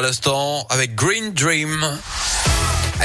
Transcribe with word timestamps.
À 0.00 0.04
l'instant, 0.04 0.64
avec 0.70 0.94
Green 0.94 1.32
Dream. 1.32 1.98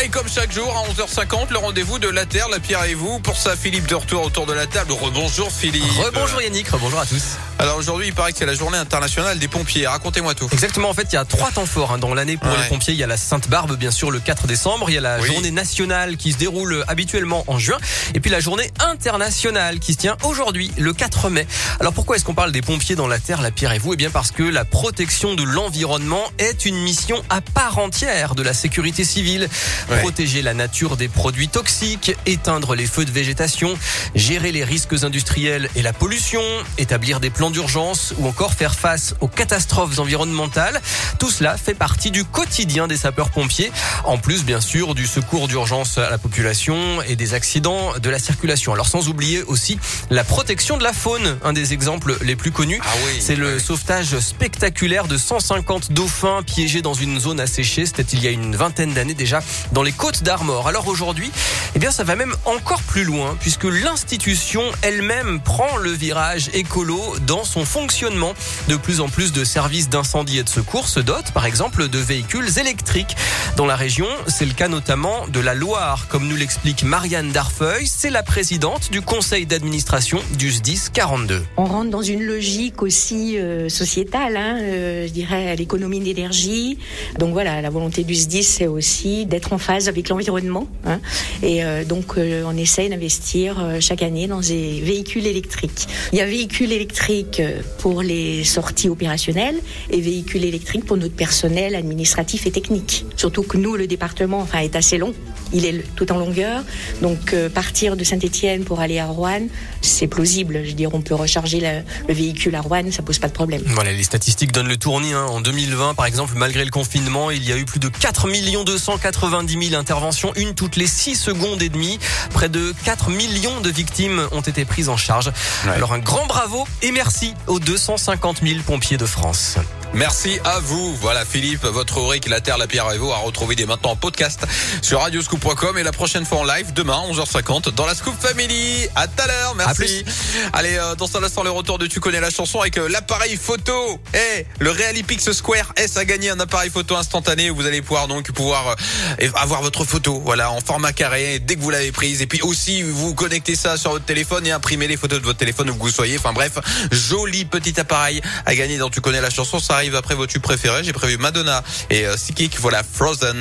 Et 0.03 0.09
comme 0.09 0.27
chaque 0.29 0.51
jour, 0.51 0.71
à 0.77 0.87
11h50, 0.91 1.49
le 1.49 1.57
rendez-vous 1.57 1.97
de 1.97 2.07
la 2.07 2.27
Terre, 2.27 2.49
la 2.49 2.59
Pierre 2.59 2.83
et 2.83 2.93
vous. 2.93 3.17
Pour 3.17 3.35
ça, 3.35 3.55
Philippe 3.55 3.87
de 3.87 3.95
retour 3.95 4.23
autour 4.23 4.45
de 4.45 4.53
la 4.53 4.67
table. 4.67 4.91
Rebonjour 4.91 5.51
Philippe. 5.51 5.89
Rebonjour 5.97 6.39
Yannick, 6.43 6.69
rebonjour 6.69 6.99
à 6.99 7.07
tous. 7.07 7.39
Alors 7.63 7.77
aujourd'hui, 7.77 8.07
il 8.07 8.13
paraît 8.13 8.33
que 8.33 8.37
c'est 8.39 8.45
la 8.45 8.55
journée 8.55 8.77
internationale 8.77 9.39
des 9.39 9.47
pompiers. 9.47 9.87
Racontez-moi 9.87 10.35
tout. 10.35 10.49
Exactement, 10.51 10.89
en 10.89 10.93
fait, 10.93 11.07
il 11.11 11.13
y 11.13 11.17
a 11.17 11.23
trois 11.23 11.49
temps 11.49 11.65
forts 11.65 11.93
hein, 11.93 11.97
dans 11.97 12.13
l'année 12.13 12.35
pour 12.35 12.51
Ouais. 12.51 12.57
les 12.61 12.67
pompiers. 12.67 12.93
Il 12.93 12.99
y 12.99 13.03
a 13.03 13.07
la 13.07 13.15
Sainte-Barbe, 13.15 13.77
bien 13.77 13.89
sûr, 13.89 14.11
le 14.11 14.19
4 14.19 14.47
décembre. 14.47 14.89
Il 14.89 14.95
y 14.95 14.97
a 14.97 15.01
la 15.01 15.21
Oui. 15.21 15.27
journée 15.27 15.49
nationale 15.49 16.17
qui 16.17 16.33
se 16.33 16.37
déroule 16.37 16.83
habituellement 16.89 17.45
en 17.47 17.57
juin. 17.59 17.77
Et 18.15 18.19
puis 18.19 18.29
la 18.29 18.41
journée 18.41 18.69
internationale 18.81 19.79
qui 19.79 19.93
se 19.93 19.97
tient 19.97 20.17
aujourd'hui, 20.23 20.73
le 20.77 20.91
4 20.91 21.29
mai. 21.29 21.47
Alors 21.79 21.93
pourquoi 21.93 22.17
est-ce 22.17 22.25
qu'on 22.25 22.33
parle 22.33 22.51
des 22.51 22.61
pompiers 22.61 22.95
dans 22.97 23.07
la 23.07 23.17
Terre, 23.19 23.41
la 23.41 23.49
pierre 23.51 23.71
et 23.71 23.79
vous? 23.79 23.93
Eh 23.93 23.95
bien 23.95 24.09
parce 24.09 24.31
que 24.31 24.43
la 24.43 24.65
protection 24.65 25.33
de 25.33 25.43
l'environnement 25.43 26.23
est 26.39 26.65
une 26.65 26.75
mission 26.83 27.23
à 27.29 27.39
part 27.39 27.77
entière 27.77 28.35
de 28.35 28.43
la 28.43 28.53
sécurité 28.53 29.05
civile. 29.05 29.47
Ouais. 29.89 29.99
Protéger 30.01 30.41
la 30.41 30.53
nature 30.53 30.97
des 30.97 31.07
produits 31.07 31.47
toxiques, 31.47 32.13
éteindre 32.25 32.75
les 32.75 32.87
feux 32.87 33.05
de 33.05 33.11
végétation, 33.11 33.77
gérer 34.15 34.51
les 34.51 34.65
risques 34.65 35.01
industriels 35.03 35.69
et 35.77 35.81
la 35.81 35.93
pollution, 35.93 36.43
établir 36.77 37.21
des 37.21 37.29
plans 37.29 37.52
d'urgence 37.53 38.13
ou 38.17 38.27
encore 38.27 38.53
faire 38.53 38.75
face 38.75 39.15
aux 39.21 39.29
catastrophes 39.29 39.97
environnementales. 39.99 40.81
Tout 41.19 41.31
cela 41.31 41.55
fait 41.55 41.73
partie 41.73 42.11
du 42.11 42.25
quotidien 42.25 42.87
des 42.87 42.97
sapeurs-pompiers, 42.97 43.71
en 44.03 44.17
plus 44.17 44.43
bien 44.43 44.59
sûr 44.59 44.95
du 44.95 45.07
secours 45.07 45.47
d'urgence 45.47 45.97
à 45.97 46.09
la 46.09 46.17
population 46.17 47.01
et 47.03 47.15
des 47.15 47.33
accidents 47.33 47.93
de 47.97 48.09
la 48.09 48.19
circulation. 48.19 48.73
Alors 48.73 48.87
sans 48.87 49.07
oublier 49.07 49.43
aussi 49.43 49.79
la 50.09 50.25
protection 50.25 50.77
de 50.77 50.83
la 50.83 50.91
faune, 50.91 51.37
un 51.43 51.53
des 51.53 51.71
exemples 51.71 52.17
les 52.21 52.35
plus 52.35 52.51
connus. 52.51 52.81
Ah 52.83 52.89
oui. 53.05 53.21
C'est 53.21 53.35
le 53.35 53.59
sauvetage 53.59 54.19
spectaculaire 54.19 55.07
de 55.07 55.17
150 55.17 55.93
dauphins 55.93 56.43
piégés 56.43 56.81
dans 56.81 56.93
une 56.93 57.19
zone 57.19 57.39
asséchée. 57.39 57.85
C'était 57.85 58.03
il 58.03 58.23
y 58.23 58.27
a 58.27 58.31
une 58.31 58.55
vingtaine 58.55 58.93
d'années 58.93 59.13
déjà 59.13 59.39
dans 59.71 59.83
les 59.83 59.91
côtes 59.93 60.23
d'Armor. 60.23 60.67
Alors 60.67 60.87
aujourd'hui, 60.87 61.31
eh 61.75 61.79
bien, 61.79 61.91
ça 61.91 62.03
va 62.03 62.15
même 62.15 62.35
encore 62.45 62.81
plus 62.81 63.03
loin 63.03 63.37
puisque 63.39 63.63
l'institution 63.63 64.63
elle-même 64.81 65.39
prend 65.39 65.77
le 65.77 65.91
virage 65.91 66.49
écolo 66.53 66.99
dans 67.25 67.32
son 67.43 67.65
fonctionnement. 67.65 68.33
De 68.69 68.75
plus 68.75 69.01
en 69.01 69.09
plus 69.09 69.31
de 69.31 69.43
services 69.43 69.89
d'incendie 69.89 70.37
et 70.37 70.43
de 70.43 70.49
secours 70.49 70.87
se 70.87 70.99
dotent, 70.99 71.31
par 71.33 71.45
exemple, 71.45 71.87
de 71.89 71.97
véhicules 71.97 72.59
électriques. 72.59 73.15
Dans 73.57 73.65
la 73.65 73.75
région, 73.75 74.07
c'est 74.27 74.45
le 74.45 74.53
cas 74.53 74.67
notamment 74.67 75.27
de 75.27 75.39
la 75.39 75.53
Loire, 75.55 76.07
comme 76.09 76.27
nous 76.27 76.35
l'explique 76.35 76.83
Marianne 76.83 77.31
Darfeuil. 77.31 77.87
C'est 77.87 78.09
la 78.09 78.23
présidente 78.23 78.91
du 78.91 79.01
conseil 79.01 79.45
d'administration 79.45 80.19
du 80.37 80.51
SDIS 80.51 80.89
42. 80.93 81.43
On 81.57 81.65
rentre 81.65 81.89
dans 81.89 82.01
une 82.01 82.23
logique 82.23 82.81
aussi 82.83 83.37
euh, 83.37 83.69
sociétale, 83.69 84.37
hein, 84.37 84.57
euh, 84.59 85.07
je 85.07 85.11
dirais, 85.11 85.49
à 85.49 85.55
l'économie 85.55 85.99
d'énergie. 85.99 86.77
Donc 87.19 87.33
voilà, 87.33 87.61
la 87.61 87.69
volonté 87.69 88.03
du 88.03 88.15
SDIS, 88.15 88.43
c'est 88.43 88.67
aussi 88.67 89.25
d'être 89.25 89.53
en 89.53 89.57
phase 89.57 89.87
avec 89.87 90.09
l'environnement. 90.09 90.67
hein. 90.85 90.99
et 91.41 91.63
euh, 91.63 91.83
donc, 91.85 92.17
on 92.17 92.57
essaye 92.57 92.89
d'investir 92.89 93.77
chaque 93.79 94.03
année 94.03 94.27
dans 94.27 94.39
des 94.39 94.81
véhicules 94.81 95.25
électriques. 95.25 95.87
Il 96.11 96.19
y 96.19 96.21
a 96.21 96.25
véhicules 96.25 96.71
électriques 96.71 97.22
euh, 97.39 97.61
pour 97.79 98.01
les 98.01 98.43
sorties 98.43 98.89
opérationnelles 98.89 99.57
et 99.89 100.01
véhicules 100.01 100.43
électriques 100.43 100.85
pour 100.85 100.97
notre 100.97 101.15
personnel 101.15 101.75
administratif 101.75 102.45
et 102.45 102.51
technique. 102.51 103.05
Surtout 103.15 103.43
que 103.43 103.57
nous, 103.57 103.75
le 103.75 103.87
département, 103.87 104.39
enfin, 104.39 104.59
est 104.59 104.75
assez 104.75 104.97
long. 104.97 105.13
Il 105.53 105.65
est 105.65 105.83
tout 105.95 106.11
en 106.11 106.17
longueur. 106.17 106.63
Donc, 107.01 107.33
euh, 107.33 107.49
partir 107.49 107.95
de 107.95 108.03
Saint-Etienne 108.03 108.63
pour 108.63 108.79
aller 108.79 108.99
à 108.99 109.05
Rouen, 109.05 109.41
c'est 109.81 110.07
plausible. 110.07 110.61
Je 110.63 110.69
veux 110.69 110.73
dire, 110.75 110.93
on 110.93 111.01
peut 111.01 111.15
recharger 111.15 111.59
la- 111.59 111.81
le 112.07 112.13
véhicule 112.13 112.55
à 112.55 112.61
Rouen, 112.61 112.91
ça 112.91 113.03
pose 113.03 113.19
pas 113.19 113.27
de 113.27 113.33
problème. 113.33 113.61
Voilà, 113.67 113.91
les 113.91 114.03
statistiques 114.03 114.51
donnent 114.51 114.67
le 114.67 114.77
tournis. 114.77 115.13
hein. 115.13 115.25
En 115.29 115.41
2020, 115.41 115.93
par 115.93 116.05
exemple, 116.05 116.33
malgré 116.35 116.65
le 116.65 116.71
confinement, 116.71 117.29
il 117.31 117.47
y 117.47 117.51
a 117.51 117.57
eu 117.57 117.65
plus 117.65 117.79
de 117.79 117.87
4 117.89 118.27
290 118.63 119.67
000 119.69 119.79
interventions, 119.79 120.33
une 120.35 120.53
toutes 120.55 120.75
les 120.75 120.87
6 120.87 121.15
secondes 121.15 121.61
et 121.61 121.69
demie. 121.69 121.99
Près 122.31 122.49
de 122.49 122.73
4 122.85 123.09
millions 123.09 123.61
de 123.61 123.69
victimes 123.69 124.27
ont 124.31 124.41
été 124.41 124.65
prises 124.65 124.89
en 124.89 124.97
charge. 124.97 125.27
Ouais. 125.65 125.71
Alors 125.71 125.93
un 125.93 125.99
grand 125.99 126.25
bravo 126.25 126.65
et 126.81 126.91
merci 126.91 127.33
aux 127.47 127.59
250 127.59 128.41
000 128.43 128.59
pompiers 128.65 128.97
de 128.97 129.05
France. 129.05 129.57
Merci 129.95 130.39
à 130.43 130.59
vous. 130.59 130.95
Voilà 130.95 131.23
Philippe, 131.23 131.65
votre 131.65 131.99
rubrique 131.99 132.27
La 132.27 132.41
Terre, 132.41 132.57
la 132.57 132.65
Pierre 132.65 132.91
et 132.91 132.97
vous 132.97 133.11
à 133.11 133.17
retrouver 133.17 133.55
dès 133.55 133.67
maintenant 133.67 133.91
en 133.91 133.95
podcast 133.95 134.41
sur 134.81 135.01
radioscoop.com 135.01 135.77
et 135.77 135.83
la 135.83 135.91
prochaine 135.91 136.25
fois 136.25 136.39
en 136.39 136.43
live 136.43 136.73
demain 136.73 136.99
11h50 137.11 137.75
dans 137.75 137.85
la 137.85 137.93
Scoop 137.93 138.15
Family. 138.19 138.87
À 138.95 139.07
tout 139.07 139.21
à 139.21 139.27
l'heure, 139.27 139.53
merci. 139.55 140.03
Allez, 140.51 140.77
euh, 140.77 140.95
dans 140.95 141.15
un 141.15 141.23
instant 141.23 141.43
le 141.43 141.51
retour 141.51 141.77
de 141.77 141.85
Tu 141.85 141.99
connais 141.99 142.19
la 142.19 142.31
chanson 142.31 142.59
avec 142.59 142.79
euh, 142.79 142.89
l'appareil 142.89 143.37
photo. 143.37 143.99
Eh, 144.15 144.47
le 144.57 144.71
Realipix 144.71 145.31
Square 145.31 145.71
S 145.75 145.95
a 145.97 146.05
gagné 146.05 146.31
un 146.31 146.39
appareil 146.39 146.71
photo 146.71 146.95
instantané 146.95 147.51
où 147.51 147.55
vous 147.55 147.67
allez 147.67 147.83
pouvoir 147.83 148.07
donc 148.07 148.31
pouvoir 148.31 148.75
euh, 149.21 149.29
avoir 149.35 149.61
votre 149.61 149.85
photo 149.85 150.19
voilà 150.25 150.49
en 150.49 150.59
format 150.59 150.91
carré 150.91 151.37
dès 151.37 151.55
que 151.55 151.61
vous 151.61 151.69
l'avez 151.69 151.91
prise 151.91 152.23
et 152.23 152.27
puis 152.27 152.41
aussi 152.41 152.81
vous 152.81 153.13
connectez 153.13 153.55
ça 153.55 153.77
sur 153.77 153.91
votre 153.91 154.05
téléphone 154.05 154.47
et 154.47 154.51
imprimez 154.51 154.87
les 154.87 154.97
photos 154.97 155.19
de 155.19 155.25
votre 155.25 155.37
téléphone 155.37 155.69
où 155.69 155.75
que 155.75 155.81
vous 155.81 155.91
soyez. 155.91 156.17
Enfin 156.17 156.33
bref, 156.33 156.53
joli 156.91 157.45
petit 157.45 157.79
appareil 157.79 158.21
à 158.47 158.55
gagner 158.55 158.79
dans 158.79 158.89
Tu 158.89 158.99
connais 158.99 159.21
la 159.21 159.29
chanson. 159.29 159.59
Ça 159.59 159.82
arrive 159.83 159.95
après 159.97 160.15
vos 160.15 160.27
tubes 160.27 160.41
préférés. 160.41 160.81
J'ai 160.81 160.93
prévu 160.93 161.17
Madonna 161.17 161.61
et 161.89 162.05
euh, 162.05 162.15
Sikik. 162.15 162.57
Voilà 162.59 162.83
Frozen. 162.83 163.31